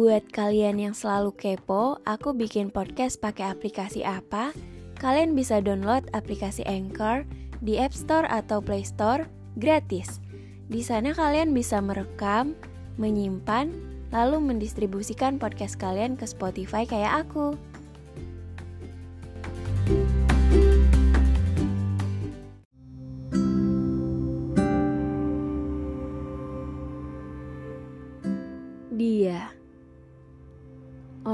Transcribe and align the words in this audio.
Buat 0.00 0.32
kalian 0.32 0.80
yang 0.80 0.96
selalu 0.96 1.36
kepo, 1.36 2.00
aku 2.08 2.32
bikin 2.32 2.72
podcast 2.72 3.20
pakai 3.20 3.52
aplikasi 3.52 4.00
apa? 4.00 4.48
Kalian 4.96 5.36
bisa 5.36 5.60
download 5.60 6.08
aplikasi 6.16 6.64
Anchor 6.64 7.28
di 7.60 7.76
App 7.76 7.92
Store 7.92 8.24
atau 8.32 8.64
Play 8.64 8.80
Store 8.80 9.28
gratis. 9.60 10.24
Di 10.72 10.80
sana 10.80 11.12
kalian 11.12 11.52
bisa 11.52 11.84
merekam, 11.84 12.56
menyimpan, 12.96 13.76
lalu 14.08 14.40
mendistribusikan 14.40 15.36
podcast 15.36 15.76
kalian 15.76 16.16
ke 16.16 16.24
Spotify 16.24 16.88
kayak 16.88 17.28
aku. 17.28 17.52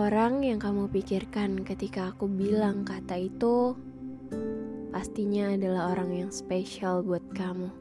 Orang 0.07 0.47
yang 0.47 0.63
kamu 0.63 0.87
pikirkan 0.95 1.67
ketika 1.67 2.15
aku 2.15 2.31
bilang 2.31 2.87
kata 2.87 3.19
itu 3.19 3.75
Pastinya 4.95 5.51
adalah 5.51 5.99
orang 5.99 6.15
yang 6.15 6.31
spesial 6.31 7.03
buat 7.03 7.27
kamu 7.35 7.75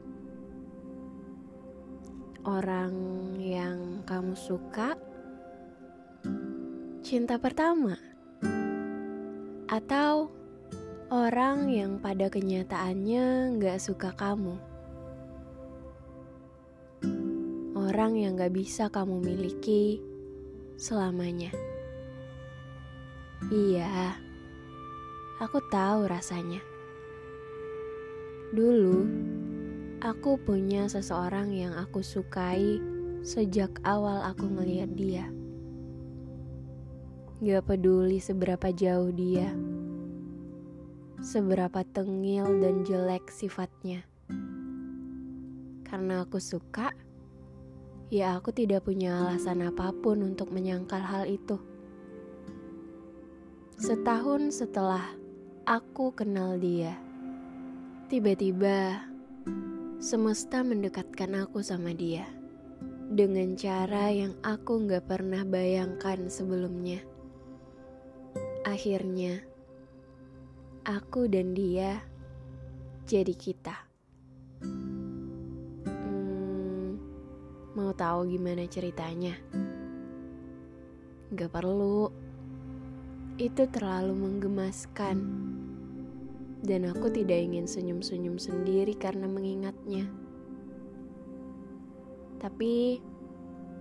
Orang 2.42 2.94
yang 3.38 4.02
kamu 4.02 4.34
suka 4.34 4.98
Cinta 7.06 7.38
pertama 7.38 7.94
Atau 9.70 10.34
orang 11.14 11.70
yang 11.70 12.02
pada 12.02 12.26
kenyataannya 12.26 13.54
gak 13.62 13.78
suka 13.78 14.10
kamu 14.18 14.58
orang 17.86 18.18
yang 18.18 18.34
gak 18.34 18.50
bisa 18.50 18.90
kamu 18.90 19.22
miliki 19.22 20.02
selamanya. 20.74 21.75
Iya, 23.46 24.18
aku 25.38 25.62
tahu 25.70 26.10
rasanya. 26.10 26.58
Dulu, 28.50 29.06
aku 30.02 30.34
punya 30.42 30.90
seseorang 30.90 31.54
yang 31.54 31.70
aku 31.78 32.02
sukai 32.02 32.82
sejak 33.22 33.70
awal 33.86 34.26
aku 34.26 34.50
melihat 34.50 34.90
dia. 34.98 35.30
Gak 37.38 37.70
peduli 37.70 38.18
seberapa 38.18 38.74
jauh 38.74 39.14
dia, 39.14 39.54
seberapa 41.22 41.86
tengil 41.86 42.50
dan 42.58 42.82
jelek 42.82 43.30
sifatnya. 43.30 44.02
Karena 45.86 46.26
aku 46.26 46.42
suka, 46.42 46.90
ya 48.10 48.34
aku 48.34 48.50
tidak 48.50 48.90
punya 48.90 49.22
alasan 49.22 49.62
apa 49.62 49.94
pun 49.94 50.34
untuk 50.34 50.50
menyangkal 50.50 50.98
hal 50.98 51.30
itu. 51.30 51.75
Setahun 53.76 54.56
setelah 54.56 55.04
aku 55.68 56.08
kenal 56.16 56.56
dia, 56.56 56.96
tiba-tiba 58.08 59.04
semesta 60.00 60.64
mendekatkan 60.64 61.44
aku 61.44 61.60
sama 61.60 61.92
dia 61.92 62.24
dengan 63.12 63.52
cara 63.52 64.08
yang 64.08 64.32
aku 64.40 64.80
gak 64.88 65.04
pernah 65.04 65.44
bayangkan 65.44 66.24
sebelumnya. 66.32 67.04
Akhirnya, 68.64 69.44
aku 70.88 71.28
dan 71.28 71.52
dia 71.52 72.00
jadi 73.04 73.36
kita. 73.36 73.76
Mau 77.76 77.92
tahu 77.92 78.24
gimana 78.24 78.64
ceritanya? 78.72 79.36
Gak 81.28 81.52
perlu. 81.52 82.25
Itu 83.36 83.68
terlalu 83.68 84.16
menggemaskan. 84.16 85.16
Dan 86.64 86.88
aku 86.88 87.12
tidak 87.12 87.36
ingin 87.36 87.68
senyum-senyum 87.68 88.40
sendiri 88.40 88.96
karena 88.96 89.28
mengingatnya. 89.28 90.08
Tapi 92.40 92.96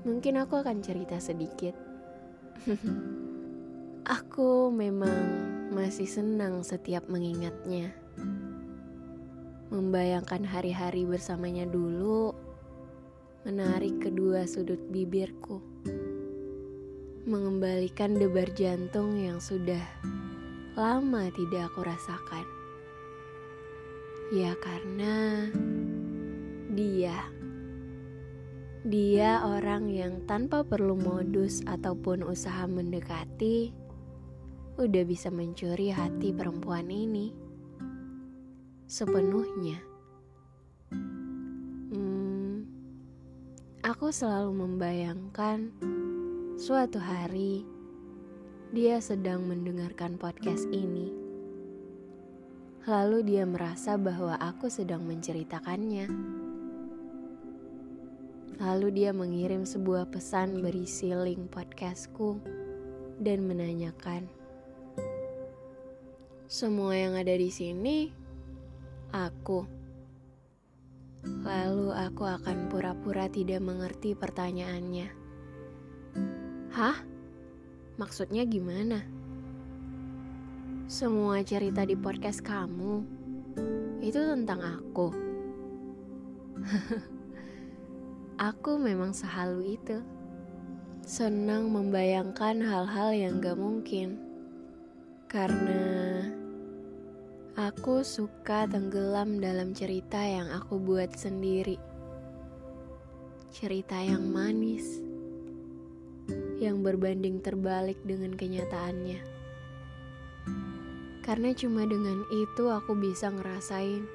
mungkin 0.04 0.44
aku 0.44 0.60
akan 0.60 0.84
cerita 0.84 1.16
sedikit. 1.24 1.72
aku 4.20 4.76
memang 4.76 5.18
masih 5.72 6.06
senang 6.06 6.60
setiap 6.60 7.08
mengingatnya. 7.08 7.96
Membayangkan 9.72 10.44
hari-hari 10.44 11.08
bersamanya 11.08 11.64
dulu 11.64 12.36
menarik 13.46 14.02
kedua 14.02 14.50
sudut 14.50 14.82
bibirku, 14.90 15.62
mengembalikan 17.26 18.14
debar 18.14 18.54
jantung 18.54 19.18
yang 19.18 19.42
sudah 19.42 19.82
lama 20.78 21.30
tidak 21.34 21.74
aku 21.74 21.82
rasakan. 21.86 22.46
Ya, 24.34 24.54
karena 24.58 25.50
dia, 26.74 27.18
dia 28.86 29.42
orang 29.42 29.90
yang 29.90 30.22
tanpa 30.30 30.62
perlu 30.62 30.94
modus 30.94 31.66
ataupun 31.66 32.22
usaha 32.26 32.70
mendekati, 32.70 33.74
udah 34.78 35.04
bisa 35.06 35.34
mencuri 35.34 35.90
hati 35.90 36.30
perempuan 36.30 36.90
ini 36.90 37.34
sepenuhnya. 38.86 39.96
Aku 43.86 44.10
selalu 44.10 44.66
membayangkan 44.66 45.70
suatu 46.56 47.04
hari 47.04 47.68
dia 48.72 49.04
sedang 49.04 49.44
mendengarkan 49.44 50.16
podcast 50.16 50.64
ini. 50.72 51.12
Lalu 52.88 53.28
dia 53.28 53.44
merasa 53.44 54.00
bahwa 54.00 54.40
aku 54.40 54.72
sedang 54.72 55.04
menceritakannya. 55.04 56.08
Lalu 58.56 58.88
dia 58.96 59.12
mengirim 59.12 59.68
sebuah 59.68 60.08
pesan 60.08 60.64
berisi 60.64 61.12
link 61.12 61.52
podcastku 61.52 62.40
dan 63.20 63.44
menanyakan, 63.44 64.24
"Semua 66.48 66.96
yang 66.96 67.20
ada 67.20 67.36
di 67.36 67.52
sini, 67.52 68.16
aku." 69.12 69.68
Lalu 71.44 71.92
aku 71.92 72.24
akan 72.24 72.72
pura-pura 72.72 73.28
tidak 73.28 73.60
mengerti 73.60 74.16
pertanyaannya. 74.16 75.25
Hah? 76.76 77.00
Maksudnya 77.96 78.44
gimana? 78.44 79.00
Semua 80.92 81.40
cerita 81.40 81.88
di 81.88 81.96
podcast 81.96 82.44
kamu 82.44 83.00
itu 84.04 84.20
tentang 84.20 84.60
aku. 84.60 85.08
aku 88.52 88.72
memang 88.76 89.16
sehalu 89.16 89.80
itu. 89.80 90.04
Senang 91.00 91.72
membayangkan 91.72 92.60
hal-hal 92.60 93.16
yang 93.16 93.40
gak 93.40 93.56
mungkin. 93.56 94.20
Karena 95.32 95.96
Aku 97.56 98.04
suka 98.04 98.68
tenggelam 98.68 99.40
dalam 99.40 99.72
cerita 99.72 100.20
yang 100.20 100.52
aku 100.52 100.76
buat 100.76 101.16
sendiri. 101.16 101.80
Cerita 103.48 103.96
yang 103.96 104.28
manis, 104.28 105.05
yang 106.62 106.82
berbanding 106.86 107.44
terbalik 107.44 108.00
dengan 108.06 108.34
kenyataannya. 108.34 109.20
Karena 111.26 111.50
cuma 111.58 111.84
dengan 111.90 112.22
itu 112.30 112.70
aku 112.70 112.94
bisa 112.94 113.34
ngerasain 113.34 114.06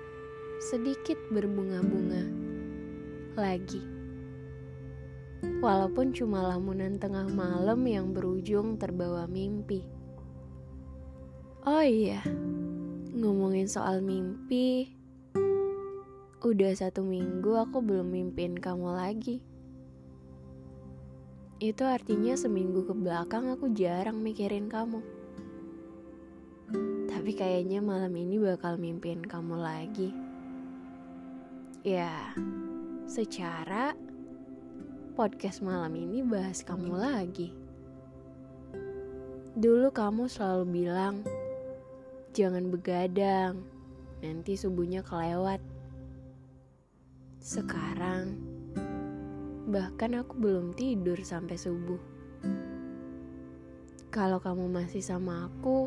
sedikit 0.63 1.19
berbunga-bunga 1.35 2.25
lagi. 3.35 3.83
Walaupun 5.65 6.13
cuma 6.13 6.45
lamunan 6.45 7.01
tengah 7.01 7.27
malam 7.33 7.83
yang 7.89 8.13
berujung 8.13 8.77
terbawa 8.77 9.25
mimpi. 9.25 9.83
Oh 11.65 11.85
iya, 11.85 12.25
Ngomongin 13.11 13.67
soal 13.67 14.01
mimpi, 14.07 14.97
udah 16.41 16.73
satu 16.73 17.03
minggu 17.03 17.53
aku 17.59 17.83
belum 17.83 18.15
mimpin 18.15 18.55
kamu 18.55 18.97
lagi. 18.97 19.43
Itu 21.61 21.85
artinya 21.85 22.33
seminggu 22.41 22.89
ke 22.89 22.97
belakang 22.97 23.53
aku 23.53 23.69
jarang 23.77 24.25
mikirin 24.25 24.73
kamu. 24.73 25.05
Tapi 27.05 27.37
kayaknya 27.37 27.85
malam 27.85 28.17
ini 28.17 28.41
bakal 28.41 28.81
mimpin 28.81 29.21
kamu 29.21 29.61
lagi. 29.61 30.09
Ya, 31.85 32.33
secara 33.05 33.93
podcast 35.13 35.61
malam 35.61 35.93
ini 36.01 36.25
bahas 36.25 36.65
kamu 36.65 36.97
lagi. 36.97 37.53
Dulu 39.53 39.93
kamu 39.93 40.33
selalu 40.33 40.65
bilang, 40.65 41.21
Jangan 42.33 42.73
begadang, 42.73 43.61
nanti 44.25 44.57
subuhnya 44.57 45.05
kelewat. 45.05 45.61
Sekarang, 47.37 48.50
bahkan 49.71 50.19
aku 50.19 50.35
belum 50.35 50.75
tidur 50.75 51.17
sampai 51.23 51.55
subuh. 51.55 52.03
Kalau 54.11 54.43
kamu 54.43 54.67
masih 54.67 54.99
sama 54.99 55.47
aku, 55.47 55.87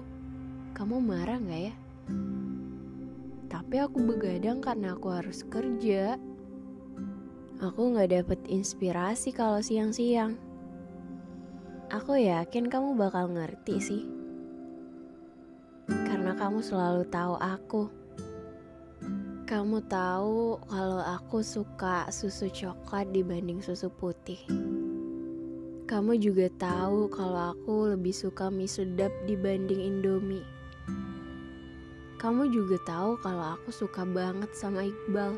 kamu 0.71 1.03
marah 1.03 1.35
gak 1.43 1.61
ya? 1.67 1.75
Tapi 3.51 3.75
aku 3.83 3.99
begadang 3.99 4.63
karena 4.63 4.95
aku 4.95 5.11
harus 5.11 5.43
kerja. 5.43 6.15
Aku 7.59 7.91
gak 7.91 8.15
dapet 8.15 8.39
inspirasi 8.47 9.35
kalau 9.35 9.59
siang-siang. 9.59 10.39
Aku 11.91 12.15
yakin 12.15 12.71
kamu 12.71 12.95
bakal 12.95 13.27
ngerti 13.29 13.75
sih. 13.83 14.03
Karena 15.91 16.31
kamu 16.33 16.63
selalu 16.63 17.03
tahu 17.11 17.35
aku. 17.35 18.02
Kamu 19.53 19.85
tahu 19.85 20.57
kalau 20.65 20.97
aku 20.97 21.45
suka 21.45 22.09
susu 22.09 22.49
coklat 22.49 23.13
dibanding 23.13 23.61
susu 23.61 23.85
putih. 23.85 24.41
Kamu 25.85 26.17
juga 26.17 26.49
tahu 26.57 27.05
kalau 27.13 27.53
aku 27.53 27.93
lebih 27.93 28.17
suka 28.17 28.49
mie 28.49 28.65
sedap 28.65 29.13
dibanding 29.29 29.77
Indomie. 29.77 30.41
Kamu 32.17 32.49
juga 32.49 32.81
tahu 32.81 33.13
kalau 33.21 33.53
aku 33.53 33.69
suka 33.69 34.01
banget 34.09 34.49
sama 34.57 34.89
Iqbal. 34.89 35.37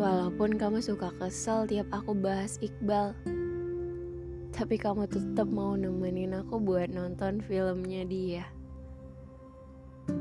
Walaupun 0.00 0.56
kamu 0.56 0.80
suka 0.80 1.12
kesel 1.20 1.68
tiap 1.68 1.92
aku 1.92 2.16
bahas 2.16 2.56
Iqbal. 2.64 3.12
Tapi 4.56 4.80
kamu 4.80 5.04
tetap 5.04 5.52
mau 5.52 5.76
nemenin 5.76 6.32
aku 6.32 6.56
buat 6.56 6.88
nonton 6.88 7.44
filmnya 7.44 8.08
dia. 8.08 8.48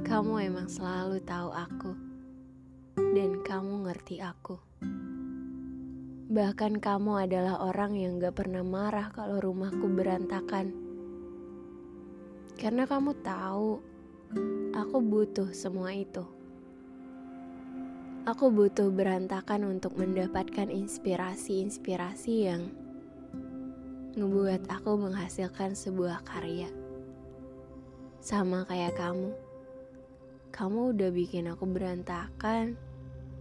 Kamu 0.04 0.44
emang 0.44 0.68
selalu 0.68 1.24
tahu 1.24 1.56
aku. 1.56 2.09
Dan 3.00 3.40
kamu 3.40 3.88
ngerti 3.88 4.20
aku. 4.20 4.60
Bahkan 6.30 6.84
kamu 6.84 7.26
adalah 7.26 7.64
orang 7.64 7.96
yang 7.96 8.20
gak 8.20 8.38
pernah 8.38 8.62
marah 8.62 9.10
kalau 9.16 9.40
rumahku 9.40 9.88
berantakan. 9.88 10.76
Karena 12.60 12.84
kamu 12.84 13.18
tahu, 13.24 13.80
aku 14.76 14.98
butuh 15.00 15.50
semua 15.56 15.96
itu. 15.96 16.28
Aku 18.28 18.52
butuh 18.52 18.92
berantakan 18.92 19.80
untuk 19.80 19.96
mendapatkan 19.96 20.68
inspirasi-inspirasi 20.68 22.34
yang 22.46 22.68
ngebuat 24.20 24.68
aku 24.68 25.00
menghasilkan 25.00 25.72
sebuah 25.74 26.22
karya. 26.28 26.68
Sama 28.20 28.68
kayak 28.68 29.00
kamu. 29.00 29.32
Kamu 30.54 30.94
udah 30.94 31.10
bikin 31.10 31.48
aku 31.48 31.64
berantakan 31.64 32.89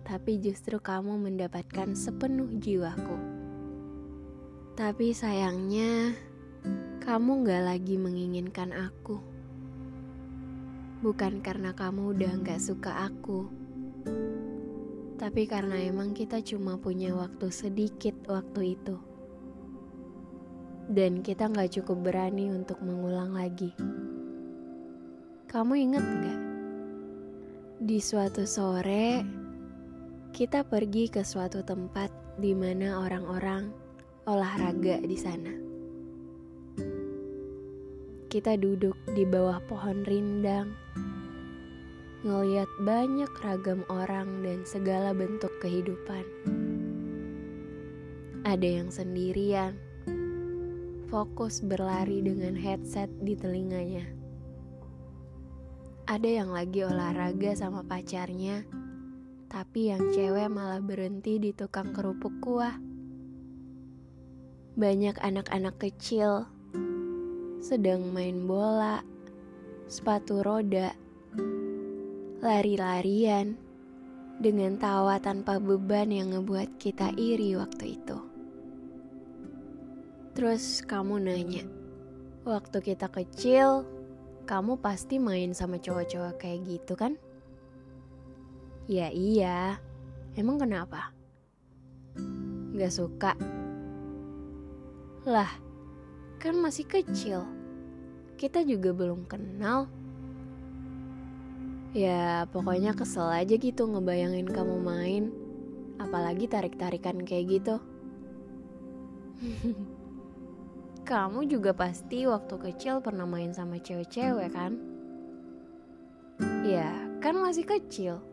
tapi 0.09 0.41
justru 0.41 0.81
kamu 0.81 1.21
mendapatkan 1.21 1.93
sepenuh 1.93 2.49
jiwaku. 2.57 3.21
Tapi 4.73 5.13
sayangnya, 5.13 6.17
kamu 7.05 7.45
gak 7.45 7.63
lagi 7.69 8.01
menginginkan 8.01 8.73
aku. 8.73 9.21
Bukan 11.05 11.45
karena 11.45 11.77
kamu 11.77 12.17
udah 12.17 12.41
gak 12.41 12.57
suka 12.57 13.05
aku, 13.05 13.53
tapi 15.21 15.45
karena 15.45 15.77
emang 15.77 16.17
kita 16.17 16.41
cuma 16.41 16.81
punya 16.81 17.13
waktu 17.13 17.53
sedikit 17.53 18.17
waktu 18.33 18.81
itu. 18.81 18.97
Dan 20.89 21.21
kita 21.21 21.53
gak 21.53 21.77
cukup 21.77 22.01
berani 22.01 22.49
untuk 22.49 22.81
mengulang 22.81 23.37
lagi. 23.37 23.77
Kamu 25.53 25.73
inget 25.77 26.01
gak? 26.01 26.41
Di 27.85 28.01
suatu 28.01 28.49
sore, 28.49 29.21
kita 30.33 30.61
pergi 30.65 31.09
ke 31.09 31.25
suatu 31.25 31.65
tempat 31.65 32.13
di 32.37 32.53
mana 32.53 33.01
orang-orang 33.01 33.73
olahraga 34.29 35.01
di 35.01 35.17
sana. 35.17 35.55
Kita 38.29 38.61
duduk 38.61 38.95
di 39.17 39.25
bawah 39.25 39.57
pohon 39.65 40.05
rindang, 40.05 40.69
ngeliat 42.29 42.69
banyak 42.85 43.33
ragam 43.41 43.89
orang 43.89 44.45
dan 44.45 44.69
segala 44.69 45.17
bentuk 45.17 45.51
kehidupan. 45.65 46.23
Ada 48.45 48.69
yang 48.85 48.93
sendirian, 48.93 49.81
fokus 51.09 51.65
berlari 51.65 52.21
dengan 52.21 52.53
headset 52.53 53.09
di 53.25 53.33
telinganya. 53.33 54.05
Ada 56.05 56.45
yang 56.45 56.53
lagi 56.53 56.85
olahraga 56.85 57.53
sama 57.57 57.85
pacarnya 57.85 58.78
tapi 59.49 59.89
yang 59.89 60.13
cewek 60.13 60.53
malah 60.53 60.81
berhenti 60.85 61.41
di 61.41 61.57
tukang 61.57 61.97
kerupuk 61.97 62.37
kuah. 62.45 62.77
Banyak 64.77 65.17
anak-anak 65.19 65.81
kecil 65.81 66.47
sedang 67.59 68.15
main 68.15 68.47
bola, 68.47 69.03
sepatu 69.91 70.47
roda, 70.47 70.95
lari-larian 72.39 73.59
dengan 74.39 74.79
tawa 74.79 75.19
tanpa 75.19 75.59
beban 75.59 76.15
yang 76.15 76.31
ngebuat 76.31 76.79
kita 76.79 77.11
iri 77.19 77.59
waktu 77.59 77.99
itu. 77.99 78.19
Terus 80.39 80.87
kamu 80.87 81.19
nanya, 81.19 81.67
waktu 82.47 82.79
kita 82.79 83.11
kecil, 83.11 83.83
kamu 84.47 84.79
pasti 84.79 85.19
main 85.19 85.51
sama 85.51 85.83
cowok-cowok 85.83 86.39
kayak 86.39 86.63
gitu 86.63 86.95
kan? 86.95 87.19
Ya 88.89 89.13
iya, 89.13 89.77
emang 90.33 90.57
kenapa? 90.57 91.13
Gak 92.73 92.89
suka? 92.89 93.37
Lah, 95.29 95.53
kan 96.41 96.57
masih 96.57 96.89
kecil. 96.89 97.45
Kita 98.41 98.65
juga 98.65 98.97
belum 98.97 99.29
kenal. 99.29 99.93
Ya, 101.93 102.49
pokoknya 102.49 102.97
kesel 102.97 103.29
aja 103.29 103.61
gitu 103.61 103.85
ngebayangin 103.85 104.49
kamu 104.49 104.81
main. 104.81 105.25
Apalagi 106.01 106.49
tarik-tarikan 106.49 107.21
kayak 107.29 107.61
gitu. 107.61 107.77
kamu 111.13 111.45
juga 111.45 111.77
pasti 111.77 112.25
waktu 112.25 112.57
kecil 112.57 113.05
pernah 113.05 113.29
main 113.29 113.53
sama 113.53 113.77
cewek-cewek 113.85 114.49
kan? 114.49 114.81
Ya, 116.65 116.89
kan 117.21 117.37
masih 117.37 117.69
kecil 117.69 118.25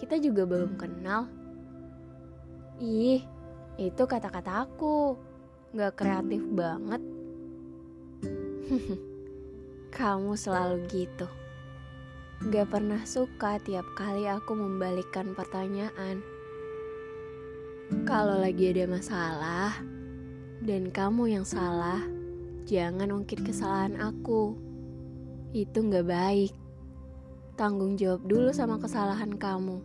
kita 0.00 0.16
juga 0.16 0.48
belum 0.48 0.80
kenal. 0.80 1.28
Ih, 2.80 3.20
itu 3.76 4.02
kata-kata 4.08 4.64
aku. 4.64 5.20
Gak 5.76 6.00
kreatif 6.00 6.40
banget. 6.56 7.04
Kamu 10.00 10.32
selalu 10.40 10.88
gitu. 10.88 11.28
Gak 12.48 12.72
pernah 12.72 13.04
suka 13.04 13.60
tiap 13.60 13.84
kali 13.92 14.24
aku 14.24 14.56
membalikkan 14.56 15.36
pertanyaan. 15.36 16.24
Kalau 18.08 18.40
lagi 18.40 18.72
ada 18.72 18.88
masalah, 18.88 19.76
dan 20.64 20.88
kamu 20.88 21.36
yang 21.36 21.44
salah, 21.44 22.00
jangan 22.64 23.12
ungkit 23.12 23.44
kesalahan 23.44 23.98
aku. 24.00 24.56
Itu 25.52 25.84
gak 25.90 26.08
baik. 26.08 26.54
Tanggung 27.60 28.00
jawab 28.00 28.24
dulu 28.24 28.56
sama 28.56 28.80
kesalahan 28.80 29.36
kamu. 29.36 29.84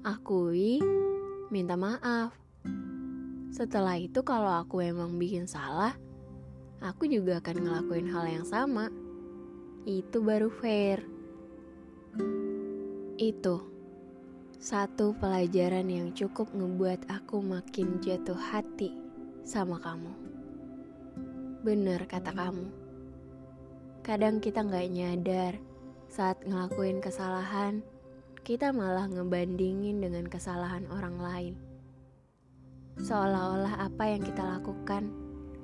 Akui, 0.00 0.80
minta 1.52 1.76
maaf. 1.76 2.32
Setelah 3.52 4.00
itu 4.00 4.24
kalau 4.24 4.48
aku 4.64 4.80
emang 4.80 5.20
bikin 5.20 5.44
salah, 5.44 5.92
aku 6.80 7.04
juga 7.04 7.44
akan 7.44 7.68
ngelakuin 7.68 8.08
hal 8.08 8.24
yang 8.40 8.46
sama. 8.48 8.88
Itu 9.84 10.24
baru 10.24 10.48
fair. 10.48 11.04
Itu 13.20 13.60
satu 14.56 15.12
pelajaran 15.20 15.92
yang 15.92 16.16
cukup 16.16 16.48
ngebuat 16.56 17.12
aku 17.12 17.44
makin 17.44 18.00
jatuh 18.00 18.40
hati 18.40 18.96
sama 19.44 19.76
kamu. 19.84 20.16
Bener 21.60 22.08
kata 22.08 22.32
kamu. 22.32 22.72
Kadang 24.00 24.40
kita 24.40 24.64
nggak 24.64 24.88
nyadar 24.88 25.75
saat 26.06 26.38
ngelakuin 26.46 27.02
kesalahan, 27.02 27.82
kita 28.46 28.70
malah 28.70 29.10
ngebandingin 29.10 29.98
dengan 29.98 30.30
kesalahan 30.30 30.86
orang 30.86 31.16
lain. 31.18 31.54
Seolah-olah 33.02 33.90
apa 33.90 34.04
yang 34.08 34.22
kita 34.22 34.40
lakukan 34.40 35.10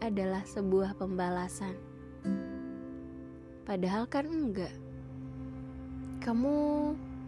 adalah 0.02 0.42
sebuah 0.42 0.98
pembalasan. 0.98 1.78
Padahal 3.62 4.10
kan 4.10 4.26
enggak. 4.26 4.74
Kamu 6.20 6.54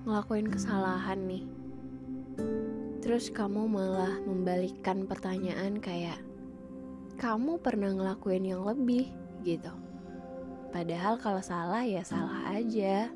ngelakuin 0.05 0.51
kesalahan 0.51 1.23
nih. 1.25 1.45
Terus 2.99 3.31
kamu 3.31 3.71
malah 3.71 4.19
membalikkan 4.27 5.07
pertanyaan 5.07 5.79
kayak, 5.79 6.19
kamu 7.15 7.63
pernah 7.63 7.95
ngelakuin 7.95 8.43
yang 8.43 8.67
lebih 8.67 9.07
gitu. 9.47 9.84
Padahal 10.75 11.23
kalau 11.23 11.39
salah 11.39 11.87
ya 11.87 12.03
salah 12.03 12.51
aja. 12.51 13.07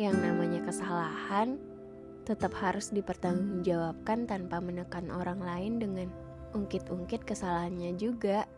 Yang 0.00 0.16
namanya 0.24 0.64
kesalahan 0.64 1.60
tetap 2.24 2.56
harus 2.56 2.88
dipertanggungjawabkan 2.96 4.24
tanpa 4.24 4.64
menekan 4.64 5.12
orang 5.12 5.44
lain 5.44 5.76
dengan 5.76 6.08
ungkit-ungkit 6.56 7.28
kesalahannya 7.28 7.92
juga. 8.00 8.48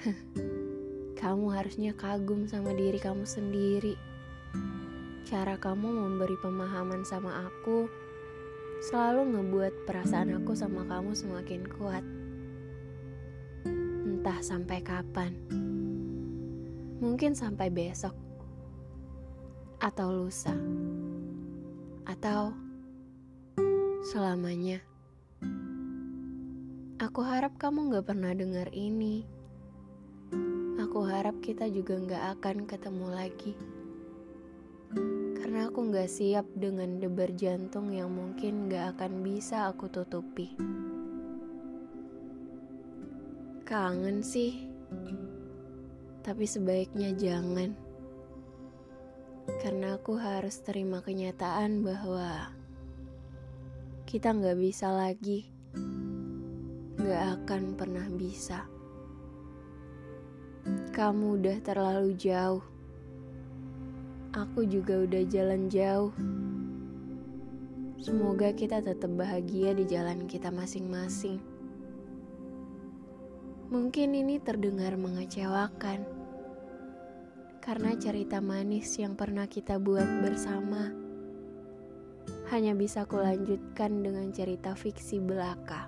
Kamu 1.20 1.52
harusnya 1.52 1.92
kagum 1.92 2.48
sama 2.48 2.72
diri 2.72 2.96
kamu 2.96 3.28
sendiri. 3.28 3.92
Cara 5.28 5.60
kamu 5.60 5.84
memberi 5.84 6.32
pemahaman 6.40 7.04
sama 7.04 7.44
aku 7.44 7.92
selalu 8.88 9.36
ngebuat 9.36 9.84
perasaan 9.84 10.32
aku 10.40 10.56
sama 10.56 10.88
kamu 10.88 11.12
semakin 11.12 11.68
kuat. 11.68 12.00
Entah 14.08 14.40
sampai 14.40 14.80
kapan. 14.80 15.36
Mungkin 17.00 17.32
sampai 17.32 17.72
besok. 17.72 18.12
Atau 19.80 20.12
lusa. 20.12 20.52
Atau 22.04 22.52
selamanya. 24.04 24.84
Aku 27.00 27.24
harap 27.24 27.56
kamu 27.56 27.96
gak 27.96 28.12
pernah 28.12 28.36
dengar 28.36 28.68
ini. 28.76 29.24
Aku 30.76 31.08
harap 31.08 31.40
kita 31.40 31.64
juga 31.72 31.96
gak 31.96 32.24
akan 32.36 32.68
ketemu 32.68 33.06
lagi. 33.08 33.56
Karena 35.40 35.72
aku 35.72 35.88
gak 35.88 36.12
siap 36.12 36.44
dengan 36.52 37.00
debar 37.00 37.32
jantung 37.32 37.88
yang 37.96 38.12
mungkin 38.12 38.68
gak 38.68 39.00
akan 39.00 39.24
bisa 39.24 39.72
aku 39.72 39.88
tutupi. 39.88 40.52
Kangen 43.64 44.20
sih, 44.20 44.68
tapi 46.20 46.44
sebaiknya 46.44 47.12
jangan. 47.16 47.76
Karena 49.60 49.98
aku 49.98 50.14
harus 50.16 50.60
terima 50.62 51.02
kenyataan 51.02 51.82
bahwa 51.82 52.54
kita 54.06 54.30
gak 54.30 54.58
bisa 54.58 54.90
lagi 54.94 55.50
gak 57.00 57.42
akan 57.42 57.74
pernah 57.74 58.06
bisa. 58.06 58.68
Kamu 60.94 61.40
udah 61.40 61.58
terlalu 61.64 62.14
jauh. 62.14 62.62
Aku 64.30 64.62
juga 64.62 65.02
udah 65.02 65.26
jalan 65.26 65.66
jauh. 65.66 66.14
Semoga 67.98 68.54
kita 68.54 68.78
tetap 68.78 69.10
bahagia 69.18 69.74
di 69.74 69.90
jalan 69.90 70.30
kita 70.30 70.54
masing-masing. 70.54 71.49
Mungkin 73.70 74.18
ini 74.18 74.42
terdengar 74.42 74.98
mengecewakan. 74.98 76.02
Karena 77.62 77.94
cerita 77.94 78.42
manis 78.42 78.98
yang 78.98 79.14
pernah 79.14 79.46
kita 79.46 79.78
buat 79.78 80.26
bersama 80.26 80.90
hanya 82.50 82.74
bisa 82.74 83.06
kulanjutkan 83.06 84.02
dengan 84.02 84.34
cerita 84.34 84.74
fiksi 84.74 85.22
belaka. 85.22 85.86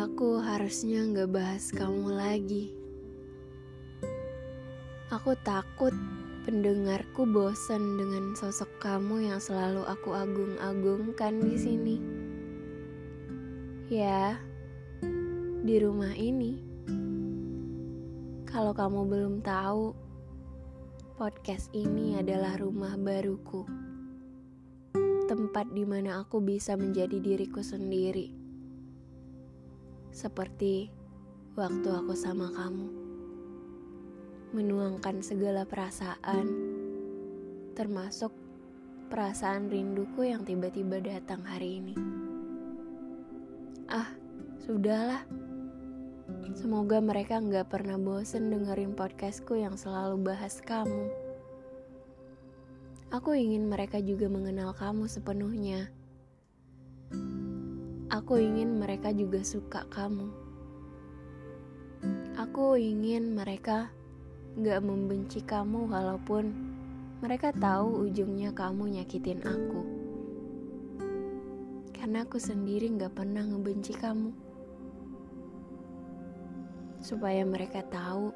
Aku 0.00 0.40
harusnya 0.40 1.12
nggak 1.12 1.28
bahas 1.28 1.68
kamu 1.68 2.16
lagi. 2.16 2.72
Aku 5.12 5.36
takut 5.44 5.92
pendengarku 6.48 7.28
bosan 7.28 8.00
dengan 8.00 8.32
sosok 8.32 8.80
kamu 8.80 9.28
yang 9.28 9.44
selalu 9.44 9.84
aku 9.84 10.16
agung-agungkan 10.16 11.36
di 11.44 11.56
sini. 11.60 11.96
Ya, 13.92 14.40
di 15.64 15.80
rumah 15.80 16.12
ini. 16.12 16.60
Kalau 18.44 18.76
kamu 18.76 19.00
belum 19.08 19.34
tahu, 19.40 19.96
podcast 21.16 21.72
ini 21.72 22.20
adalah 22.20 22.60
rumah 22.60 23.00
baruku. 23.00 23.64
Tempat 25.24 25.72
di 25.72 25.88
mana 25.88 26.20
aku 26.20 26.44
bisa 26.44 26.76
menjadi 26.76 27.16
diriku 27.16 27.64
sendiri 27.64 28.28
seperti 30.12 30.92
waktu 31.56 31.88
aku 31.88 32.12
sama 32.12 32.52
kamu. 32.52 32.88
Menuangkan 34.52 35.24
segala 35.24 35.64
perasaan, 35.64 36.46
termasuk 37.72 38.36
perasaan 39.08 39.72
rinduku 39.72 40.28
yang 40.28 40.44
tiba-tiba 40.44 41.00
datang 41.00 41.40
hari 41.40 41.80
ini. 41.80 41.96
Ah, 43.88 44.12
sudahlah. 44.60 45.24
Semoga 46.54 47.02
mereka 47.02 47.42
nggak 47.42 47.66
pernah 47.66 47.98
bosen 47.98 48.46
dengerin 48.46 48.94
podcastku 48.94 49.58
yang 49.58 49.74
selalu 49.74 50.22
bahas 50.22 50.62
kamu. 50.62 51.10
Aku 53.10 53.34
ingin 53.34 53.66
mereka 53.66 53.98
juga 53.98 54.30
mengenal 54.30 54.70
kamu 54.70 55.10
sepenuhnya. 55.10 55.90
Aku 58.06 58.38
ingin 58.38 58.78
mereka 58.78 59.10
juga 59.10 59.42
suka 59.42 59.82
kamu. 59.90 60.30
Aku 62.38 62.78
ingin 62.78 63.34
mereka 63.34 63.90
gak 64.54 64.78
membenci 64.78 65.42
kamu 65.42 65.90
walaupun 65.90 66.54
mereka 67.18 67.50
tahu 67.50 68.06
ujungnya 68.06 68.54
kamu 68.54 68.94
nyakitin 69.02 69.42
aku. 69.42 69.82
Karena 71.90 72.22
aku 72.22 72.38
sendiri 72.38 72.94
gak 72.94 73.18
pernah 73.18 73.42
ngebenci 73.42 73.98
kamu. 73.98 74.43
Supaya 77.04 77.44
mereka 77.44 77.84
tahu 77.84 78.32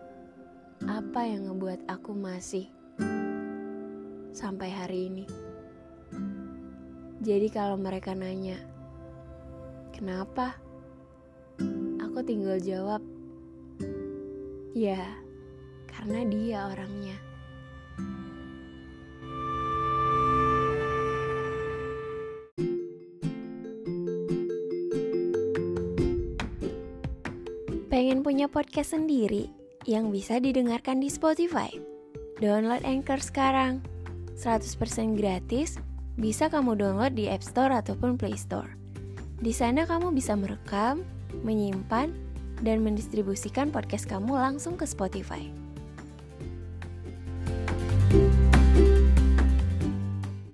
apa 0.84 1.24
yang 1.24 1.48
ngebuat 1.48 1.88
aku 1.88 2.12
masih 2.12 2.68
sampai 4.36 4.68
hari 4.68 5.08
ini. 5.08 5.24
Jadi 7.24 7.48
kalau 7.48 7.80
mereka 7.80 8.12
nanya, 8.12 8.60
Kenapa? 9.98 10.54
Aku 11.98 12.22
tinggal 12.22 12.62
jawab, 12.62 13.02
ya, 14.70 15.02
karena 15.90 16.22
dia 16.22 16.70
orangnya. 16.70 17.18
Pengen 27.98 28.22
punya 28.22 28.46
podcast 28.46 28.94
sendiri 28.94 29.50
yang 29.82 30.14
bisa 30.14 30.38
didengarkan 30.38 31.02
di 31.02 31.10
Spotify? 31.10 31.66
Download 32.38 32.78
Anchor 32.86 33.18
sekarang. 33.18 33.82
100% 34.38 35.18
gratis, 35.18 35.82
bisa 36.14 36.46
kamu 36.46 36.78
download 36.78 37.18
di 37.18 37.26
App 37.26 37.42
Store 37.42 37.74
ataupun 37.74 38.14
Play 38.14 38.38
Store. 38.38 38.70
Di 39.42 39.50
sana 39.50 39.82
kamu 39.82 40.14
bisa 40.14 40.38
merekam, 40.38 41.02
menyimpan, 41.42 42.14
dan 42.62 42.86
mendistribusikan 42.86 43.74
podcast 43.74 44.06
kamu 44.06 44.30
langsung 44.30 44.78
ke 44.78 44.86
Spotify. 44.86 45.50